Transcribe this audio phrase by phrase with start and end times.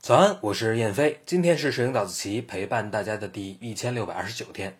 [0.00, 1.22] 早安，我是燕飞。
[1.24, 4.78] 今天是摄影早自习陪伴大家的第一千六百二十九天。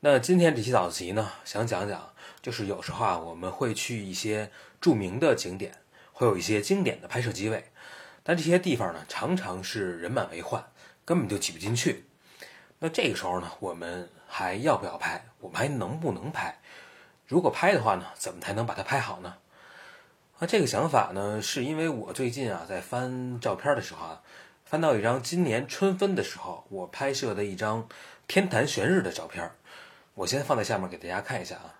[0.00, 4.50] 那今天这期早自习呢，想讲讲，就是有时候啊，我们会去一些
[4.80, 5.72] 著名的景点，
[6.12, 7.70] 会有一些经典的拍摄机位，
[8.24, 10.64] 但这些地方呢，常常是人满为患，
[11.04, 12.04] 根本就挤不进去。
[12.80, 15.24] 那这个时候呢，我们还要不要拍？
[15.40, 16.58] 我们还能不能拍？
[17.26, 19.36] 如果拍的话呢，怎么才能把它拍好呢？
[20.38, 24.22] 啊，这个想法呢，是因为我最近啊，在翻照片的时候啊。
[24.64, 27.88] 翻到一张今年春分的时候我拍摄的一张
[28.26, 29.50] 天坛悬日的照片，
[30.14, 31.74] 我先放在下面给大家看一下啊。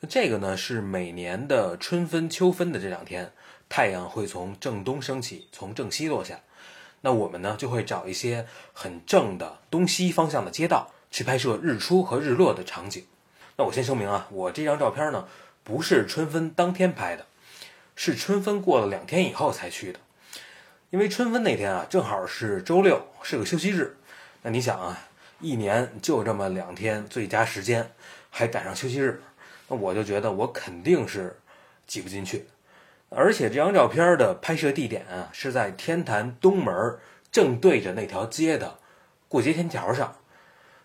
[0.00, 3.32] 那这个呢是每年的春分秋分的这两天，
[3.68, 6.40] 太阳会从正东升起，从正西落下。
[7.00, 13.06] 那我们呢就会找一些很正的东西方向的街道去拍摄日出和日落的场景。
[13.56, 15.26] 那我先声明啊，我这张照片呢
[15.62, 17.26] 不是春分当天拍的，
[18.00, 19.98] 是春分过了两天以后才去的。
[20.90, 23.96] 因为春分那天啊，正好是周六，是个休息日。
[24.42, 25.08] 那你想啊，
[25.40, 27.90] 一年就这么两天最佳时间，
[28.30, 29.20] 还赶上休息日，
[29.66, 31.40] 那我就觉得我肯定是
[31.88, 32.46] 挤不进去。
[33.08, 36.96] 而且这张照片的拍摄地点啊，是在天坛东门
[37.32, 38.78] 正对着那条街的
[39.26, 40.14] 过街天桥上。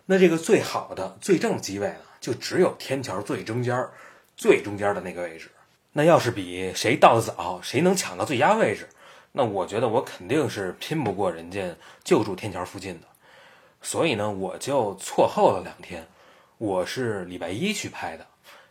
[0.08, 3.88] 那这个最好的、最正的机位呢，就只有天桥最中间、
[4.36, 5.50] 最中间的那个位置。
[5.96, 8.90] 那要是比谁到的早，谁能抢到最佳位置？
[9.32, 13.08] 那我觉得我肯定是拼不过人家就住天桥附近的，
[13.82, 16.08] 所以呢，我就错后了两天。
[16.58, 18.26] 我是礼拜一去拍的，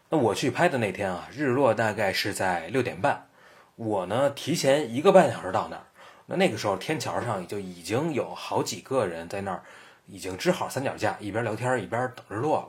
[0.08, 3.28] 那我去拍的那天啊，日落大概是在六点半。
[3.76, 5.84] 我呢提前一个半小时到那儿，
[6.26, 9.62] 那那个时候天桥上就已经有好几个人在那儿
[10.06, 12.68] 已经支好三脚架，一边聊天一边等日落了。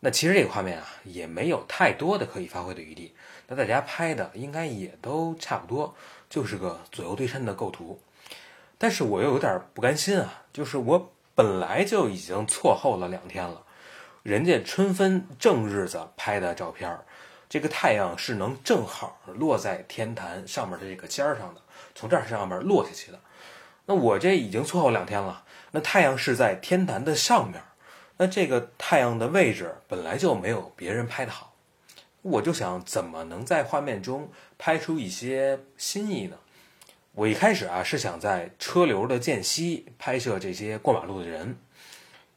[0.00, 3.14] 那其实这个画面啊也没有太多的可以发挥的余地，
[3.48, 5.94] 那大家拍的应该也都差不多。
[6.28, 8.00] 就是个左右对称的构图，
[8.78, 10.42] 但是我又有点不甘心啊！
[10.52, 13.62] 就是我本来就已经错后了两天了，
[14.24, 16.98] 人家春分正日子拍的照片，
[17.48, 21.60] 这个太阳是能正好落在天坛上面的这个尖儿上的，
[21.94, 23.20] 从这儿上面落下去的。
[23.86, 27.62] 那我这已经错后两天了，那太阳是在天坛的上面，
[28.18, 31.54] 那这个太阳的位置本来就没有别人拍的好。
[32.22, 36.36] 我就想怎么能在画面中拍出一些新意呢？
[37.12, 41.56] 我一开始啊是想在车流的间隙拍摄这些过马路的人，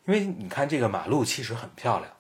[0.06, 2.12] 因为你看这个马路其实很漂亮，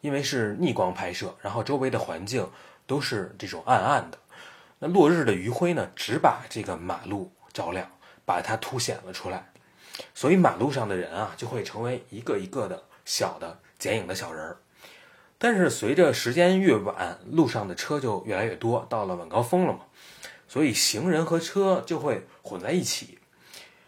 [0.00, 2.50] 因为是逆光拍摄，然后周围的环境
[2.86, 4.18] 都是这种暗暗的，
[4.80, 7.88] 那落日的余晖呢，只把这个马路照亮，
[8.26, 9.52] 把它凸显了出来，
[10.14, 14.56] 所以马路上的人啊就会成为一个一个的小的剪影的小人儿。
[15.38, 19.80] 但是随着时间越晚，路上的车就越来越多，到了晚高峰了嘛，
[20.48, 23.18] 所以行人和车就会混在一起，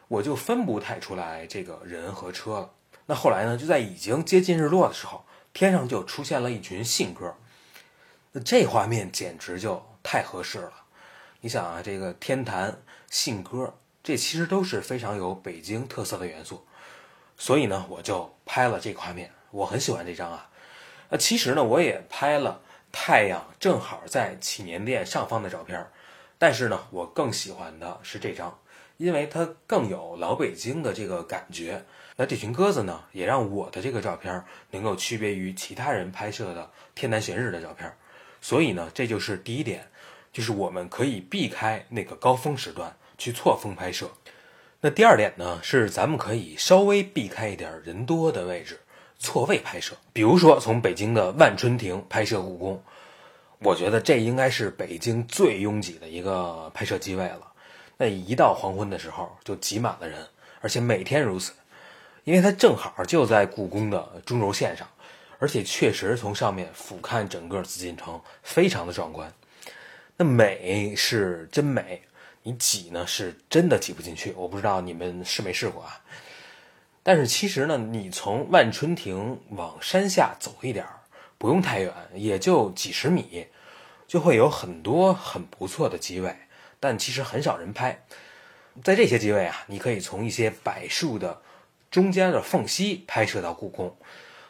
[0.09, 2.71] 我就分不太出来这个人和车了。
[3.07, 5.25] 那后来呢，就在已经接近日落的时候，
[5.55, 7.35] 天上就出现了一群信鸽，
[8.33, 10.73] 那这画面简直就太合适了。
[11.41, 13.73] 你想啊，这个天坛信鸽，
[14.07, 16.65] 这其实都是非常有北京特色的元素，
[17.37, 19.33] 所以呢，我就拍了这个画面。
[19.51, 20.49] 我很喜欢这张啊。
[21.09, 22.61] 那其实呢，我也拍了
[22.93, 25.85] 太阳正好在祈年殿上方的照片，
[26.39, 28.57] 但是呢，我更喜欢的是这张，
[28.97, 31.85] 因为它更有老北京的这个感觉。
[32.15, 37.93] 那这群鸽子呢，也让我的这个照片能够区别于其他人拍摄的天坛玄日的照片。
[38.41, 39.91] 所以呢，这就是第一点，
[40.33, 44.11] 就是我们可以避开那个高峰时段去错峰拍摄。
[44.81, 48.79] 那第二点呢，是咱们可以稍微避开一点人多的位置。
[49.19, 52.83] 错位拍摄，比如说从北京的万春亭拍摄故宫，
[53.61, 57.41] 我觉得这应该是北京最拥挤的一个拍摄机位了。
[57.97, 60.19] 那一到黄昏的时候就挤满了人，
[60.61, 61.55] 而且每天如此，
[62.25, 64.87] 因为它正好就在故宫的中轴线上，
[65.39, 69.33] 而且确实从上面俯瞰整个紫禁城，非常的壮观。
[70.19, 72.03] 那美是真美，
[72.47, 74.33] 你挤呢是真的挤不进去。
[74.37, 76.01] 我不知道你们试没试过啊？
[77.03, 81.01] 但是其实呢，你从万春亭往山下走一点儿，
[81.39, 83.49] 不用太远，也就几十米，
[84.07, 86.37] 就会有很多很不错的机位，
[86.79, 88.01] 但其实很少人拍。
[88.85, 91.43] 在这些机位啊，你可以从一些柏树的
[91.91, 93.97] 中间的缝隙拍摄到故宫，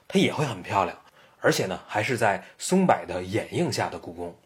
[0.06, 0.94] 它也会很漂亮。
[1.40, 4.36] 而且呢，还是在松柏的掩映下的故宫，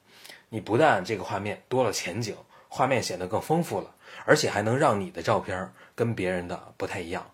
[0.50, 2.36] 你不但这个画面多了前景，
[2.70, 3.94] 画面显得更丰富了，
[4.24, 7.30] 而且还能让你的照片跟别人的不太一样。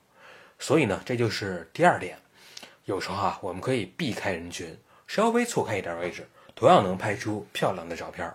[0.59, 2.19] 所以呢，这就是第二点。
[2.87, 8.33] 有时候啊，我们可以避开人群，稍微错开一点位置，同样能拍出漂亮的照片。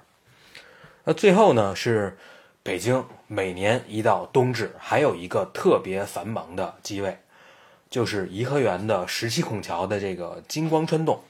[1.03, 2.18] 那最后呢是
[2.62, 7.18] 北京每年一到冬至，还有一个特别繁忙的机位，
[7.89, 11.24] 就是颐和园的十七孔桥的这个金光穿洞。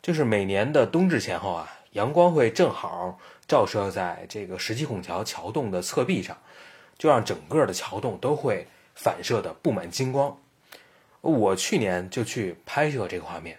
[0.00, 6.36] 就是每年的冬至前后啊，阳光会正好照射在这个十七孔桥桥洞的侧壁上，
[6.96, 10.38] 就让整个的桥洞都会反射的布满金光。
[11.22, 13.58] 我去年就去拍摄这个画面，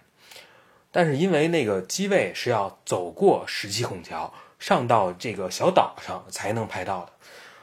[0.91, 4.33] 但是因为那个机位是要走过十七孔桥。
[4.59, 7.13] 上到这个小岛上才能拍到的，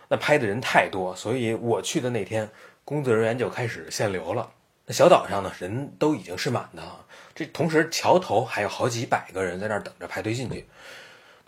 [0.08, 2.48] 那拍的人太多，所以我去的那天，
[2.86, 4.50] 工作人员就开始限流了。
[4.86, 7.04] 那小岛上呢，人都已经是满的了。
[7.34, 10.66] 这同时桥头还有好几百个人在那儿等着排队进去。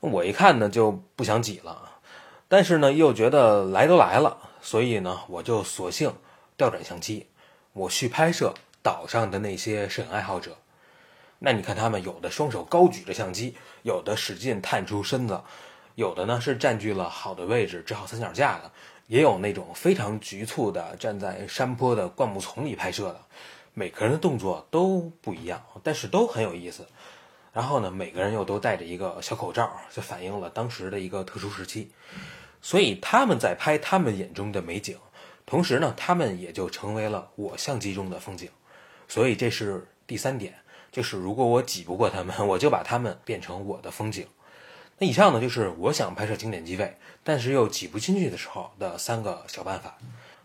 [0.01, 1.99] 我一看呢，就不想挤了，
[2.47, 6.15] 但是呢，又觉得来都来了，所以呢，我就索性
[6.57, 7.27] 调转相机，
[7.73, 10.57] 我去拍摄岛上的那些摄影爱好者。
[11.41, 15.41] 那你看，他们有的双手高举着相机，有的使劲探出身子，
[15.97, 18.71] 有的呢是占据了好的位置支好三脚架的，
[19.09, 23.21] 也有那种非常局促的站在山坡的灌木丛里拍摄的。
[23.75, 26.87] 每个人的动作都不一样，但是都很有意思。
[27.59, 31.91] 然后呢，每个人又都戴着一个小口罩，就反映了当时的一个特殊时期。
[32.63, 34.97] 所以他们在拍他们眼中的美景，
[35.45, 38.49] 同时呢，他们也就成为了我相机中的风景。
[39.09, 40.55] 所以这是第三点。
[40.93, 44.25] 就是如果我挤不过他们，我就把他们变成我的风景。
[44.99, 49.99] 那以上呢，就是我想拍摄经典机位，但是又挤不进去的时候的三个小办法。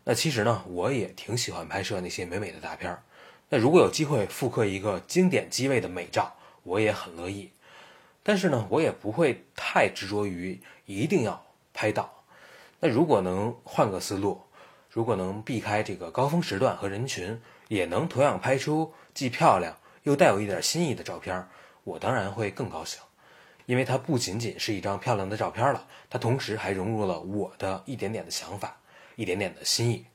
[0.05, 3.03] 那其实呢，我也挺喜欢拍摄那些美美的大片儿。
[3.49, 7.51] 那如果有机会复刻一个经典机位的美照，我也很乐意。
[8.23, 12.23] 但是呢，我也不会太执着于一定要拍到。
[12.79, 14.41] 那如果能换个思路，
[14.89, 19.77] 如果能避开这个高峰时段和人群，也能同样拍出既漂亮。
[20.03, 21.47] 又带有一点新意的照片，
[21.85, 23.01] 我当然会更高兴，
[23.65, 28.81] 因为它不仅仅是一张漂亮的照片了，它同时还融入了我的一点点的想法，
[29.15, 30.05] 一点点的心意。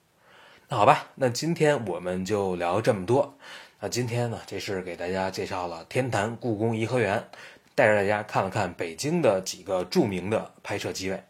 [0.69, 3.39] 那好吧，那今天我们就聊这么多。
[3.81, 7.29] 那今天呢，这是给大家介绍了天坛、故宫、颐和园，
[7.77, 11.23] 带着大家看了看北京的几个著名的拍摄机位。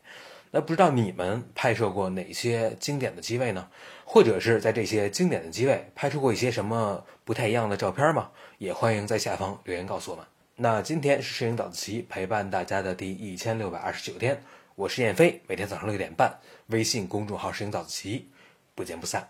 [0.50, 3.68] 那不知道你们拍摄过哪些经典的机位呢？
[4.06, 8.30] 或者是在这些经典的机位拍出过一些什么不太一样的照片吗？
[8.56, 10.24] 也欢迎在下方留言告诉我们。
[10.56, 14.42] 那今天是摄影早自习陪伴大家的第一千六百二十九天，
[14.74, 18.30] 我是燕飞，每天早上六点半，微信公众号“摄影早自习”，
[18.74, 19.28] 不见不散。